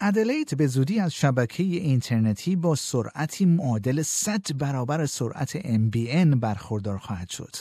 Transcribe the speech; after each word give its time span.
ادلید 0.00 0.56
به 0.56 0.66
زودی 0.66 1.00
از 1.00 1.14
شبکه 1.14 1.62
اینترنتی 1.62 2.56
با 2.56 2.74
سرعتی 2.74 3.44
معادل 3.44 4.02
100 4.02 4.58
برابر 4.58 5.06
سرعت 5.06 5.58
MBN 5.58 6.36
برخوردار 6.40 6.98
خواهد 6.98 7.30
شد. 7.30 7.56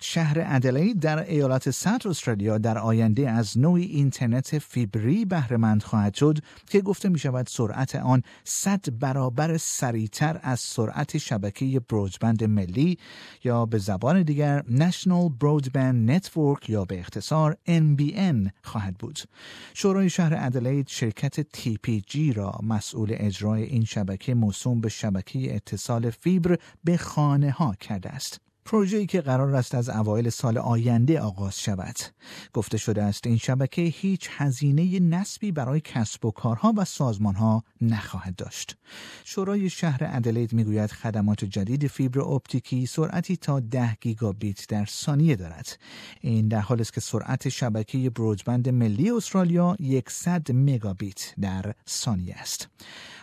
شهر 0.00 0.42
ادلید 0.46 1.00
در 1.00 1.30
ایالت 1.30 1.70
سنت 1.70 2.06
استرالیا 2.06 2.58
در 2.58 2.78
آینده 2.78 3.30
از 3.30 3.58
نوعی 3.58 3.84
اینترنت 3.84 4.58
فیبری 4.58 5.24
بهرهمند 5.24 5.82
خواهد 5.82 6.14
شد 6.14 6.38
که 6.70 6.80
گفته 6.80 7.08
می 7.08 7.18
شود 7.18 7.46
سرعت 7.46 7.96
آن 7.96 8.22
100 8.44 8.98
برابر 8.98 9.56
سریعتر 9.56 10.40
از 10.42 10.60
سرعت 10.60 11.18
شبکه 11.18 11.80
برودبند 11.80 12.44
ملی 12.44 12.98
یا 13.44 13.66
به 13.66 13.78
زبان 13.78 14.22
دیگر 14.22 14.62
National 14.62 15.30
Broadband 15.44 16.10
Network 16.10 16.68
یا 16.68 16.84
به 16.84 16.98
اختصار 16.98 17.56
NBN 17.68 18.50
خواهد 18.62 18.94
بود. 18.98 19.18
شورای 19.74 20.10
شهر 20.10 20.34
ادلید 20.38 20.88
شرکت 20.88 21.40
TPG 21.64 22.36
را 22.36 22.58
مسئول 22.62 23.08
اجرای 23.18 23.62
این 23.62 23.84
شبکه 23.84 24.34
موسوم 24.34 24.80
به 24.80 24.88
شبکه 24.88 25.54
اتصال 25.54 26.10
فیبر 26.10 26.58
به 26.84 26.96
خانه 26.96 27.50
ها 27.50 27.74
کرده 27.74 28.08
است. 28.08 28.40
پروژه‌ای 28.64 29.06
که 29.06 29.20
قرار 29.20 29.56
است 29.56 29.74
از 29.74 29.88
اوایل 29.88 30.30
سال 30.30 30.58
آینده 30.58 31.20
آغاز 31.20 31.60
شود. 31.60 31.96
گفته 32.52 32.78
شده 32.78 33.02
است 33.02 33.26
این 33.26 33.36
شبکه 33.36 33.82
هیچ 33.82 34.28
هزینه 34.36 35.00
نسبی 35.00 35.52
برای 35.52 35.80
کسب 35.80 36.24
و 36.24 36.30
کارها 36.30 36.74
و 36.76 36.84
سازمانها 36.84 37.64
نخواهد 37.80 38.36
داشت. 38.36 38.76
شورای 39.24 39.70
شهر 39.70 40.00
ادلید 40.02 40.52
می‌گوید 40.52 40.90
خدمات 40.90 41.44
جدید 41.44 41.86
فیبر 41.86 42.20
اپتیکی 42.20 42.86
سرعتی 42.86 43.36
تا 43.36 43.60
10 43.60 43.96
گیگابیت 44.00 44.68
در 44.68 44.84
ثانیه 44.84 45.36
دارد. 45.36 45.78
این 46.20 46.48
در 46.48 46.60
حالی 46.60 46.80
است 46.80 46.92
که 46.92 47.00
سرعت 47.00 47.48
شبکه 47.48 48.10
برودبند 48.10 48.68
ملی 48.68 49.10
استرالیا 49.10 49.76
100 50.08 50.52
مگابیت 50.52 51.34
در 51.40 51.74
ثانیه 51.88 52.34
است. 52.34 52.68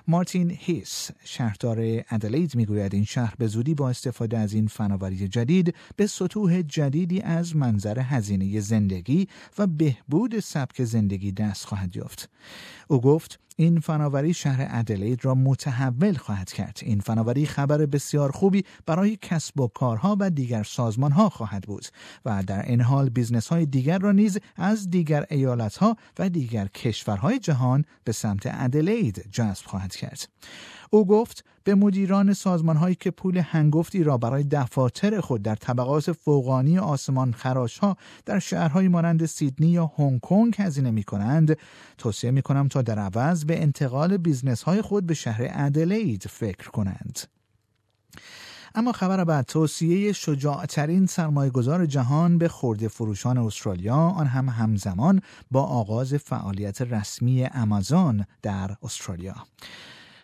مارتین 0.08 0.52
هیس 0.60 1.10
شهردار 1.24 1.78
ادلید 2.10 2.56
می‌گوید 2.56 2.94
این 2.94 3.04
شهر 3.04 3.34
به 3.38 3.48
زودی 3.48 3.74
با 3.74 3.90
استفاده 3.90 4.38
از 4.38 4.54
این 4.54 4.68
فناوری 4.68 5.28
جدید 5.28 5.76
به 5.96 6.08
سطوح 6.08 6.62
جدیدی 6.62 7.22
از 7.22 7.56
منظر 7.56 8.00
هزینه 8.00 8.60
زندگی 8.60 9.28
و 9.58 9.68
بهبود 9.68 10.40
سبک 10.40 10.84
زندگی 10.84 11.32
دست 11.32 11.66
خواهد 11.66 11.96
یافت. 11.96 12.30
او 12.88 13.02
گفت 13.02 13.40
این 13.56 13.80
فناوری 13.80 14.34
شهر 14.34 14.68
ادلید 14.70 15.26
را 15.26 15.36
متحول 15.36 16.14
خواهد 16.14 16.52
کرد. 16.52 16.80
این 16.82 17.00
فناوری 17.00 17.46
خبر 17.46 17.86
بسیار 17.86 18.32
خوبی 18.32 18.66
برای 18.86 19.18
کسب 19.22 19.60
و 19.60 19.68
کارها 19.68 20.18
و 20.20 20.30
دیگر 20.30 20.64
سازمان 20.64 21.12
ها 21.12 21.30
خواهد 21.30 21.64
بود 21.64 21.86
و 22.26 22.44
در 22.44 22.66
این 22.66 22.82
حال 22.82 23.10
business 23.10 23.48
های 23.48 23.66
دیگر 23.66 24.00
را 24.00 24.12
نیز 24.12 24.40
از 24.56 24.90
دیگر 24.90 25.26
ایالت 25.30 25.78
ها 25.78 25.98
و 26.20 26.30
دیگر 26.30 26.68
کشورهای 26.68 27.40
جهان 27.40 27.86
به 28.04 28.12
سمت 28.12 28.42
ادلید 28.46 29.26
جذب 29.32 29.66
خواهد 29.66 29.91
کرد 29.96 30.28
او 30.90 31.08
گفت 31.08 31.46
به 31.64 31.76
مدیران 31.76 32.34
سازمان 32.34 32.78
هایی 32.78 32.96
که 32.96 33.12
پول 33.12 33.38
هنگفتی 33.38 34.04
را 34.04 34.18
برای 34.18 34.44
دفاتر 34.44 35.22
خود 35.22 35.42
در 35.42 35.56
طبقات 35.56 36.12
فوقانی 36.12 36.80
آسمان 36.80 37.34
خراش 37.34 37.78
ها 37.78 37.98
در 38.26 38.40
شهرهایی 38.40 38.88
مانند 38.88 39.26
سیدنی 39.26 39.68
یا 39.68 39.92
هنگ 39.98 40.20
کنگ 40.20 40.56
هزینه 40.58 40.92
می 40.92 41.04
کنند 41.04 41.58
توصیه 41.98 42.32
می 42.32 42.42
کنم 42.42 42.68
تا 42.68 42.82
در 42.82 43.00
عوض 43.00 43.46
به 43.46 43.62
انتقال 43.62 44.18
business 44.18 44.64
های 44.64 44.82
خود 44.82 45.06
به 45.06 45.14
شهر 45.14 45.48
ادلید 45.50 46.26
فکر 46.30 46.70
کنند. 46.70 47.20
اما 48.76 48.92
خبر 48.92 49.24
بعد 49.24 49.46
توصیه 49.46 50.12
شجاعترین 50.12 51.06
سرمایه 51.06 51.52
گذار 51.52 51.86
جهان 51.86 52.38
به 52.38 52.48
خورده 52.48 52.88
فروشان 52.88 53.38
استرالیا 53.38 53.96
آن 53.96 54.28
هم 54.28 54.50
همزمان 54.50 55.22
با 55.52 55.64
آغاز 55.64 56.14
فعالیت 56.14 56.82
رسمی 56.82 57.46
امازون 57.46 58.26
در 58.42 58.76
استرالیا. 58.84 59.36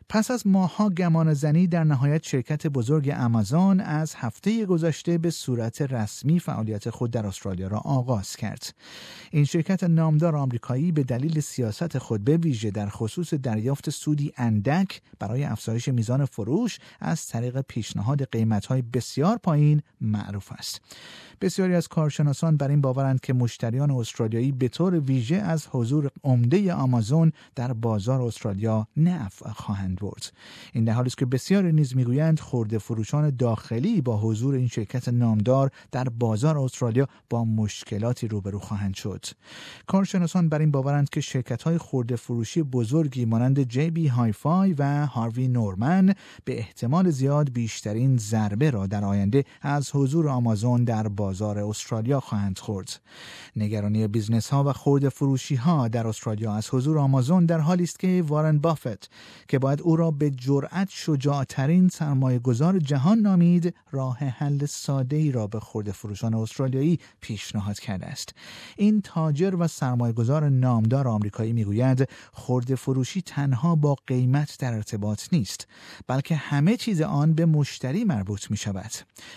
پس 0.10 0.32
از 0.32 0.48
ماها 0.48 0.90
گمان 0.90 1.34
زنی 1.34 1.68
در 1.68 1.84
نهایت 1.84 2.24
شرکت 2.24 2.68
بزرگ 2.68 3.10
آمازون 3.10 3.80
از 3.80 4.16
هفته 4.16 4.66
گذشته 4.66 5.18
به 5.18 5.30
صورت 5.30 5.82
رسمی 5.82 6.40
فعالیت 6.40 6.90
خود 6.90 7.12
در 7.12 7.28
استرالیا 7.28 7.68
را 7.68 7.78
آغاز 7.78 8.36
کرد. 8.36 8.74
این 9.32 9.46
شرکت 9.46 9.84
نامدار 9.84 10.36
آمریکایی 10.36 10.92
به 10.92 11.04
دلیل 11.04 11.40
سیاست 11.40 11.98
خود 11.98 12.24
به 12.24 12.38
ویژه 12.38 12.72
در 12.72 12.90
خصوص 12.90 13.34
دریافت 13.34 13.90
سودی 13.90 14.34
اندک 14.38 15.02
برای 15.20 15.44
افزایش 15.44 15.88
میزان 15.88 16.26
فروش 16.26 16.80
از 17.00 17.28
طریق 17.28 17.62
پیشنهاد 17.62 18.32
قیمتهای 18.32 18.82
بسیار 18.82 19.38
پایین 19.38 19.82
معروف 20.02 20.52
است. 20.52 20.82
بسیاری 21.42 21.76
از 21.76 21.88
کارشناسان 21.88 22.58
بر 22.58 22.70
این 22.70 22.82
باورند 22.82 23.20
که 23.20 23.34
مشتریان 23.34 23.92
استرالیایی 23.92 24.52
به 24.52 24.68
طور 24.68 25.00
ویژه 25.00 25.36
از 25.36 25.68
حضور 25.72 26.12
عمده 26.24 26.74
آمازون 26.74 27.32
در 27.56 27.74
بازار 27.74 28.22
استرالیا 28.22 28.88
نفع 28.98 29.50
خواهند 29.50 29.97
برد 30.02 30.32
این 30.74 30.84
در 30.84 30.94
حالی 30.94 31.08
است 31.08 31.18
که 31.18 31.26
بسیاری 31.26 31.72
نیز 31.72 31.96
می‌گویند 31.96 32.40
خورده 32.40 32.78
فروشان 32.78 33.30
داخلی 33.30 34.02
با 34.02 34.18
حضور 34.18 34.56
این 34.56 34.68
شرکت 34.68 35.10
نامدار 35.10 35.72
در 35.92 36.10
بازار 36.10 36.58
استرالیا 36.58 37.08
با 37.30 37.46
مشکلاتی 37.46 38.28
روبرو 38.28 38.60
خواهند 38.60 38.94
شد. 38.94 39.26
کارشناسان 39.88 40.50
بر 40.50 40.60
این 40.60 40.72
باورند 40.72 41.10
که 41.10 41.22
شرکت 41.22 41.64
های 41.64 41.78
خورده 41.78 42.16
فروشی 42.16 42.64
بزرگی 42.64 43.26
مانند 43.26 43.64
جی 43.64 43.90
بی 43.90 44.08
هایفای 44.08 44.74
و 44.74 45.06
هاروی 45.06 45.48
نورمن 45.48 46.14
به 46.46 46.58
احتمال 46.58 47.10
زیاد 47.10 47.54
بیشترین 47.54 48.18
ضربه 48.18 48.70
را 48.70 48.88
در 48.88 49.06
آینده 49.06 49.44
از 49.62 49.92
حضور 49.96 50.30
آمازون 50.30 50.84
در 50.84 51.08
بازار 51.08 51.60
استرالیا 51.60 52.20
خواهند 52.20 52.60
خورد. 52.60 53.00
نگرانی 53.56 54.08
business 54.08 54.50
ها 54.50 54.64
و 54.64 54.74
خورده 54.74 55.10
فروشی 55.10 55.56
ها 55.56 55.88
در 55.88 56.08
استرالیا 56.08 56.54
از 56.54 56.70
حضور 56.70 56.98
آمازون 56.98 57.46
در 57.46 57.60
حالی 57.60 57.84
است 57.84 58.00
که 58.00 58.24
وارن 58.28 58.58
بافت 58.58 59.10
که 59.48 59.60
باید 59.60 59.82
او 59.88 59.96
را 59.96 60.12
به 60.12 60.30
جرأت 60.30 60.88
شجاعترین 60.92 61.90
سرمایه 61.90 62.40
گذار 62.40 62.80
جهان 62.80 63.20
نامید 63.20 63.76
راه 63.92 64.18
حل 64.18 64.66
ساده 64.66 65.16
ای 65.16 65.32
را 65.32 65.48
به 65.48 65.60
خورده 65.60 65.92
فروشان 65.92 66.34
استرالیایی 66.34 67.00
پیشنهاد 67.22 67.80
کرده 67.80 68.06
است. 68.06 68.34
این 68.78 69.02
تاجر 69.02 69.56
و 69.60 69.68
سرمایه 69.68 70.14
گذار 70.14 70.50
نامدار 70.50 71.08
آمریکایی 71.08 71.54
می‌گوید 71.54 72.10
خورده 72.34 72.76
فروشی 72.76 73.22
تنها 73.22 73.76
با 73.76 73.96
قیمت 74.08 74.60
در 74.60 74.74
ارتباط 74.74 75.24
نیست 75.32 75.68
بلکه 76.08 76.36
همه 76.36 76.78
چیز 76.78 77.02
آن 77.02 77.34
به 77.34 77.46
مشتری 77.46 78.04
مربوط 78.04 78.52
می 78.52 78.58
شود 78.58 78.92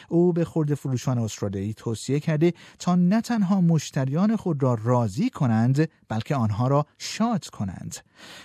او 0.09 0.33
به 0.33 0.45
خورده 0.45 0.75
فروشان 0.75 1.19
استرالیایی 1.19 1.75
توصیه 1.75 2.21
کرده 2.21 2.53
تا 2.79 2.95
نه 2.95 3.21
تنها 3.21 3.61
مشتریان 3.61 4.37
خود 4.37 4.63
را 4.63 4.79
راضی 4.83 5.31
کنند 5.31 5.89
بلکه 6.09 6.35
آنها 6.35 6.69
را 6.69 6.87
شاد 6.99 7.47
کنند. 7.47 7.97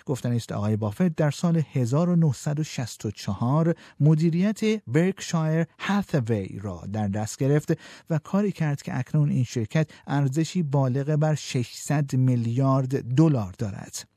گفتن 0.06 0.32
است 0.32 0.52
آقای 0.52 0.76
بافت 0.76 1.16
در 1.16 1.32
سال 1.32 1.62
1964 1.96 3.76
مدیریت 4.00 4.82
برکشایر 4.88 5.66
هاتوی 5.80 6.60
را 6.62 6.84
در 6.94 7.08
دست 7.08 7.38
گرفت 7.38 7.78
و 8.10 8.18
کاری 8.18 8.52
کرد 8.52 8.82
که 8.82 8.98
اکنون 8.98 9.30
این 9.30 9.44
شرکت 9.44 9.90
ارزشی 10.08 10.64
بالغ 10.64 11.16
بر 11.16 11.36
600 11.36 12.16
میلیارد 12.16 13.16
دلار 13.16 13.54
دارد. 13.58 14.08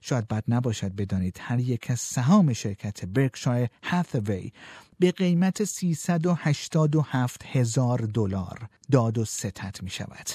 شاید 0.00 0.28
بد 0.28 0.44
نباشد 0.48 0.92
بدانید 0.92 1.38
هر 1.40 1.60
یک 1.60 1.90
از 1.90 2.00
سهام 2.00 2.52
شرکت 2.52 3.04
برکشایر 3.04 3.68
هاتوی 3.82 4.52
به 4.98 5.12
قیمت 5.12 5.64
387 5.64 7.44
هزار 7.44 7.98
دلار 7.98 8.68
داد 8.90 9.18
و 9.18 9.24
ستت 9.24 9.82
می 9.82 9.90
شود. 9.90 10.28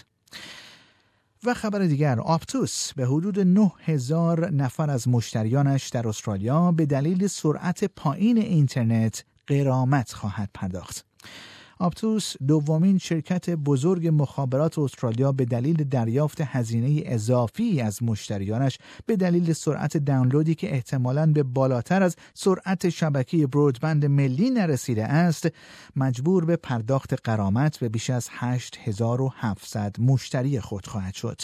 و 1.44 1.54
خبر 1.54 1.80
دیگر 1.80 2.20
آپتوس 2.20 2.94
به 2.94 3.06
حدود 3.06 3.40
9000 3.40 4.52
نفر 4.52 4.90
از 4.90 5.08
مشتریانش 5.08 5.88
در 5.88 6.08
استرالیا 6.08 6.72
به 6.72 6.86
دلیل 6.86 7.28
سرعت 7.28 7.84
پایین 7.86 8.38
اینترنت 8.38 9.26
قرامت 9.48 10.14
خواهد 10.14 10.50
پرداخت. 10.54 11.06
آپتوس 11.82 12.34
دومین 12.48 12.98
شرکت 12.98 13.50
بزرگ 13.50 14.08
مخابرات 14.08 14.80
استرالیا 14.80 15.32
به 15.32 15.46
دلیل 15.46 15.84
دریافت 15.84 16.42
هزینه 16.42 17.04
اضافی 17.06 17.82
از 17.82 18.04
مشتریانش 18.04 18.78
به 19.06 19.16
دلیل 19.16 19.54
سرعت 19.54 19.98
دانلودی 19.98 20.56
که 20.56 20.74
احتمالاً 20.74 21.26
به 21.26 21.44
بالاتر 21.44 22.04
از 22.04 22.16
سرعت 22.34 22.90
شبکه 22.90 23.48
برودبند 23.48 24.06
ملی 24.06 24.50
نرسیده 24.50 25.06
است 25.06 25.48
مجبور 25.96 26.46
به 26.46 26.56
پرداخت 26.56 27.14
قرامت 27.24 27.78
به 27.78 27.90
بیش 27.90 28.10
از 28.10 28.30
8700 28.32 29.96
مشتری 30.00 30.60
خود 30.60 30.88
خواهد 30.88 31.14
شد. 31.14 31.42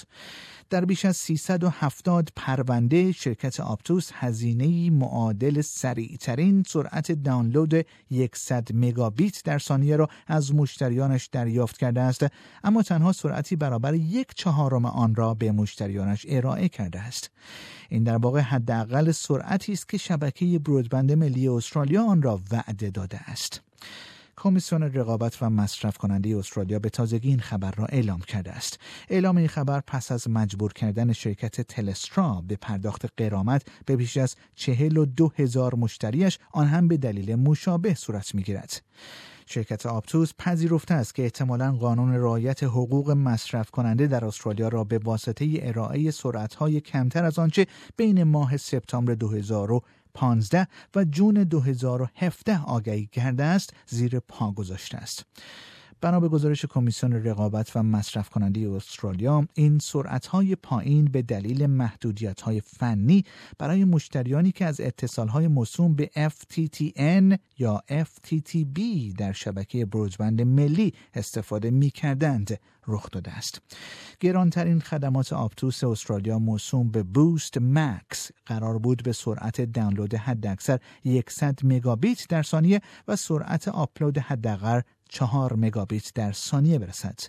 در 0.69 0.85
بیش 0.85 1.05
از 1.05 1.17
370 1.17 2.29
پرونده 2.35 3.11
شرکت 3.11 3.59
آپتوس 3.59 4.09
هزینه 4.13 4.89
معادل 4.89 5.61
سریعترین 5.61 6.63
سرعت 6.67 7.11
دانلود 7.11 7.85
100 8.33 8.67
مگابیت 8.73 9.43
در 9.43 9.59
ثانیه 9.59 9.95
را 9.95 10.09
از 10.27 10.55
مشتریانش 10.55 11.25
دریافت 11.25 11.77
کرده 11.77 12.01
است. 12.01 12.25
اما 12.63 12.83
تنها 12.83 13.11
سرعتی 13.11 13.55
برابر 13.55 13.93
یک 13.93 14.27
چهارم 14.35 14.85
آن 14.85 15.15
را 15.15 15.33
به 15.33 15.51
مشتریانش 15.51 16.25
ارائه 16.29 16.69
کرده 16.69 16.99
است. 16.99 17.31
این 17.89 18.03
در 18.03 18.17
واقع 18.17 18.39
حداقل 18.39 19.11
سرعتی 19.11 19.73
است 19.73 19.89
که 19.89 19.97
شبکه 19.97 20.59
برودبند 20.59 21.11
ملی 21.11 21.47
استرالیا 21.47 22.05
آن 22.05 22.21
را 22.21 22.41
وعده 22.51 22.89
داده 22.89 23.17
است. 23.29 23.61
کمیسیون 24.37 24.83
رقابت 24.83 25.37
و 25.41 25.49
مصرف 25.49 25.97
کننده 25.97 26.37
استرالیا 26.37 26.79
به 26.79 26.89
تازگی 26.89 27.29
این 27.29 27.39
خبر 27.39 27.71
را 27.71 27.85
اعلام 27.85 28.19
کرده 28.19 28.51
است. 28.51 28.79
اعلام 29.09 29.37
این 29.37 29.47
خبر 29.47 29.81
پس 29.87 30.11
از 30.11 30.29
مجبور 30.29 30.73
کردن 30.73 31.13
شرکت 31.13 31.61
تلسترا 31.61 32.43
به 32.47 32.55
پرداخت 32.55 33.05
قرامت 33.17 33.67
به 33.85 33.95
بیش 33.95 34.17
از 34.17 34.35
چهل 34.55 34.97
و 34.97 35.05
دو 35.05 35.31
هزار 35.35 35.75
مشتریش 35.75 36.39
آن 36.51 36.67
هم 36.67 36.87
به 36.87 36.97
دلیل 36.97 37.35
مشابه 37.35 37.93
صورت 37.93 38.35
می 38.35 38.43
گیرد. 38.43 38.81
شرکت 39.45 39.85
آپتوس 39.85 40.31
پذیرفته 40.37 40.93
است 40.93 41.15
که 41.15 41.23
احتمالا 41.23 41.71
قانون 41.71 42.15
رعایت 42.15 42.63
حقوق 42.63 43.11
مصرف 43.11 43.71
کننده 43.71 44.07
در 44.07 44.25
استرالیا 44.25 44.67
را 44.67 44.83
به 44.83 44.97
واسطه 44.97 45.59
ارائه 45.61 46.11
سرعتهای 46.11 46.81
کمتر 46.81 47.25
از 47.25 47.39
آنچه 47.39 47.67
بین 47.97 48.23
ماه 48.23 48.57
سپتامبر 48.57 49.13
2000 49.13 49.81
2015 50.15 50.67
و 50.95 51.05
جون 51.05 51.43
2017 51.43 52.61
آگهی 52.63 53.05
کرده 53.05 53.43
است 53.43 53.73
زیر 53.87 54.19
پا 54.19 54.51
گذاشته 54.51 54.97
است. 54.97 55.25
بنا 56.01 56.19
به 56.19 56.27
گزارش 56.27 56.65
کمیسیون 56.65 57.13
رقابت 57.13 57.71
و 57.75 57.83
مصرف 57.83 58.29
کننده 58.29 58.69
استرالیا 58.69 59.47
این 59.53 59.79
سرعت 59.79 60.25
های 60.25 60.55
پایین 60.55 61.05
به 61.05 61.21
دلیل 61.21 61.65
محدودیت 61.65 62.41
های 62.41 62.61
فنی 62.61 63.23
برای 63.57 63.85
مشتریانی 63.85 64.51
که 64.51 64.65
از 64.65 64.81
اتصال 64.81 65.27
های 65.27 65.47
موسوم 65.47 65.95
به 65.95 66.09
FTTN 66.15 67.37
یا 67.57 67.83
FTTB 67.89 68.79
در 69.17 69.31
شبکه 69.31 69.85
برودبند 69.85 70.41
ملی 70.41 70.93
استفاده 71.13 71.71
می 71.71 71.89
کردند 71.89 72.59
رخ 72.87 73.09
داده 73.11 73.31
است. 73.31 73.61
گرانترین 74.19 74.79
خدمات 74.79 75.33
آپتوس 75.33 75.83
استرالیا 75.83 76.39
موسوم 76.39 76.91
به 76.91 77.03
بوست 77.03 77.57
مکس 77.61 78.31
قرار 78.45 78.79
بود 78.79 79.03
به 79.03 79.13
سرعت 79.13 79.61
دانلود 79.61 80.13
حداکثر 80.13 80.79
100 81.29 81.59
مگابیت 81.63 82.27
در 82.29 82.43
ثانیه 82.43 82.81
و 83.07 83.15
سرعت 83.15 83.67
آپلود 83.67 84.17
حداقل 84.17 84.81
چهار 85.09 85.55
مگابیت 85.55 86.11
در 86.13 86.31
ثانیه 86.31 86.79
برسد. 86.79 87.19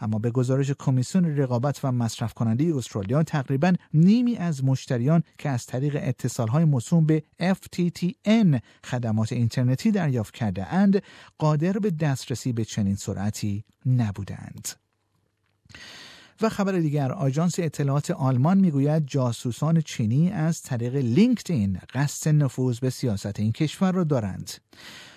اما 0.00 0.18
به 0.18 0.30
گزارش 0.30 0.70
کمیسیون 0.70 1.36
رقابت 1.36 1.84
و 1.84 1.92
مصرف 1.92 2.34
کننده 2.34 2.76
استرالیا 2.76 3.22
تقریبا 3.22 3.72
نیمی 3.94 4.36
از 4.36 4.64
مشتریان 4.64 5.22
که 5.38 5.48
از 5.48 5.66
طریق 5.66 5.98
اتصال 6.00 6.48
های 6.48 6.64
موسوم 6.64 7.06
به 7.06 7.22
FTTN 7.40 8.58
خدمات 8.84 9.32
اینترنتی 9.32 9.90
دریافت 9.90 10.34
کرده 10.34 10.66
اند 10.66 11.02
قادر 11.38 11.72
به 11.72 11.90
دسترسی 11.90 12.52
به 12.52 12.64
چنین 12.64 12.96
سرعتی 12.96 13.64
نبودند. 13.86 14.68
و 16.40 16.48
خبر 16.48 16.72
دیگر 16.72 17.12
آژانس 17.12 17.54
اطلاعات 17.58 18.10
آلمان 18.10 18.58
می‌گوید 18.58 19.06
جاسوسان 19.06 19.80
چینی 19.80 20.30
از 20.30 20.62
طریق 20.62 20.96
لینکدین 20.96 21.78
قصد 21.94 22.30
نفوذ 22.30 22.78
به 22.78 22.90
سیاست 22.90 23.40
این 23.40 23.52
کشور 23.52 23.92
را 23.92 24.04
دارند. 24.04 24.50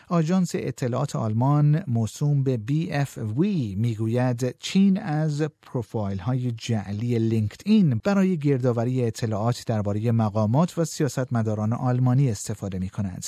آژانس 0.10 0.52
اطلاعات 0.54 1.16
آلمان 1.16 1.84
موسوم 1.88 2.44
به 2.44 2.60
BfV 2.68 3.78
می‌گوید 3.78 4.56
چین 4.60 5.00
از 5.02 5.42
پروفایل 5.62 6.20
های 6.20 6.52
جعلی 6.52 7.20
لینکدین 7.20 8.02
برای 8.04 8.38
گردآوری 8.38 9.04
اطلاعات 9.04 9.64
درباره 9.66 10.12
مقامات 10.12 10.78
و 10.78 10.86
سیاستمداران 10.86 11.74
آلمانی 11.74 12.32
استفاده 12.32 12.80
می 12.80 12.90
کند. 12.90 13.26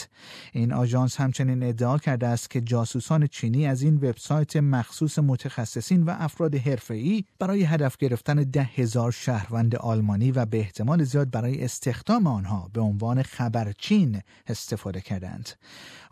این 0.52 0.74
آژانس 0.74 1.18
همچنین 1.18 1.64
ادعا 1.64 1.98
کرده 1.98 2.28
است 2.28 2.50
که 2.50 2.62
جاسوسان 2.62 3.28
چینی 3.28 3.68
از 3.68 3.82
این 3.82 3.96
وبسایت 3.96 4.56
مخصوص 4.56 5.20
متخصصین 5.20 6.04
و 6.04 6.16
افراد 6.20 6.56
حرفه‌ای 6.56 7.24
برای 7.40 7.64
هدف 7.64 7.98
گرفتن 7.98 8.36
ده 8.36 8.70
هزار 8.76 9.12
شهروند 9.12 9.76
آلمانی 9.76 10.32
و 10.32 10.46
به 10.46 10.60
احتمال 10.60 11.04
زیاد 11.04 11.30
برای 11.30 11.64
استخدام 11.64 12.28
آنها 12.28 12.70
به 12.74 12.82
عنوان 12.82 13.24
خبرچین 13.24 14.22
استفاده 14.48 15.02
کردند. 15.02 15.50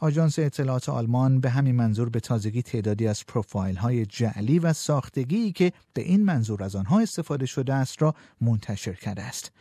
آژانس 0.02 0.40
اطلاعات 0.40 0.90
آلمان 0.90 1.42
به 1.42 1.50
همین 1.50 1.76
منظور 1.76 2.10
به 2.10 2.20
تازگی 2.20 2.62
تعدادی 2.62 3.08
از 3.08 3.26
پروفایل 3.26 3.76
های 3.76 4.06
جعلی 4.06 4.60
و 4.60 4.74
ساختگی 4.74 5.52
که 5.52 5.72
به 5.94 6.02
این 6.02 6.26
منظور 6.26 6.64
از 6.64 6.76
آنها 6.76 7.00
استفاده 7.00 7.46
شده 7.46 7.74
است 7.74 8.02
را 8.02 8.16
منتشر 8.42 8.94
کرده 8.94 9.22
است. 9.22 9.52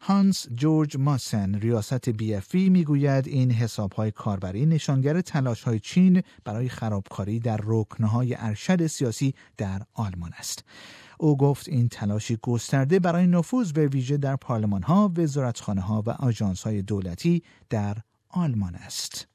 هانس 0.00 0.46
جورج 0.54 0.96
ماسن 0.96 1.54
ریاست 1.54 2.08
بی 2.08 2.34
اف 2.34 2.54
می‌گوید 2.54 3.28
این 3.28 3.50
حساب 3.50 3.92
های 3.92 4.10
کاربری 4.10 4.66
نشانگر 4.66 5.20
تلاش 5.20 5.62
های 5.62 5.80
چین 5.80 6.22
برای 6.44 6.68
خرابکاری 6.68 7.40
در 7.40 7.60
رکنهای 7.64 8.34
ارشد 8.38 8.86
سیاسی 8.86 9.34
در 9.56 9.82
آلمان 9.94 10.30
است. 10.38 10.64
او 11.18 11.36
گفت 11.36 11.68
این 11.68 11.88
تلاشی 11.88 12.38
گسترده 12.42 12.98
برای 12.98 13.26
نفوذ 13.26 13.72
به 13.72 13.86
ویژه 13.86 14.16
در 14.16 14.36
پارلمان 14.36 14.82
ها، 14.82 15.12
وزارتخانه 15.16 15.80
ها 15.80 16.02
و 16.06 16.10
آژانس 16.10 16.62
های 16.62 16.82
دولتی 16.82 17.42
در 17.70 17.96
آلمان 18.28 18.74
است. 18.74 19.26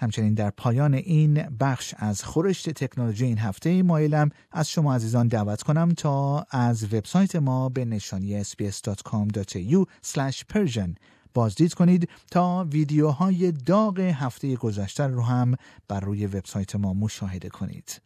همچنین 0.00 0.34
در 0.34 0.50
پایان 0.50 0.94
این 0.94 1.34
بخش 1.60 1.94
از 1.98 2.24
خورشت 2.24 2.70
تکنولوژی 2.70 3.24
این 3.24 3.38
هفته 3.38 3.82
مایلم 3.82 4.30
از 4.52 4.70
شما 4.70 4.94
عزیزان 4.94 5.28
دعوت 5.28 5.62
کنم 5.62 5.92
تا 5.96 6.46
از 6.50 6.94
وبسایت 6.94 7.36
ما 7.36 7.68
به 7.68 7.84
نشانی 7.84 8.44
sbs.com.au 8.44 9.84
persian 10.52 10.94
بازدید 11.34 11.74
کنید 11.74 12.08
تا 12.30 12.66
ویدیوهای 12.70 13.52
داغ 13.52 14.00
هفته 14.00 14.56
گذشته 14.56 15.06
رو 15.06 15.22
هم 15.22 15.54
بر 15.88 16.00
روی 16.00 16.26
وبسایت 16.26 16.76
ما 16.76 16.94
مشاهده 16.94 17.48
کنید. 17.48 18.05